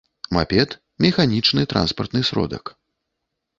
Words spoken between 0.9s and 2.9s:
механічны транспартны сродак